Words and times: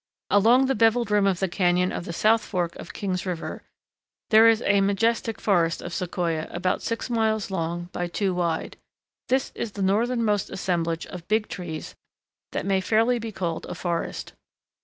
Along 0.31 0.65
the 0.65 0.73
beveled 0.73 1.11
rim 1.11 1.27
of 1.27 1.39
the 1.39 1.47
cañon 1.47 1.95
of 1.95 2.05
the 2.05 2.11
south 2.11 2.43
fork 2.43 2.75
of 2.77 2.91
King's 2.91 3.23
River 3.23 3.61
there 4.31 4.49
is 4.49 4.63
a 4.63 4.81
majestic 4.81 5.39
forest 5.39 5.79
of 5.79 5.93
Sequoia 5.93 6.47
about 6.49 6.81
six 6.81 7.07
miles 7.07 7.51
long 7.51 7.87
by 7.91 8.07
two 8.07 8.33
wide. 8.33 8.77
This 9.29 9.51
is 9.53 9.73
the 9.73 9.83
northernmost 9.83 10.49
assemblage 10.49 11.05
of 11.05 11.27
Big 11.27 11.47
Trees 11.49 11.93
that 12.51 12.65
may 12.65 12.81
fairly 12.81 13.19
be 13.19 13.31
called 13.31 13.67
a 13.67 13.75
forest. 13.75 14.33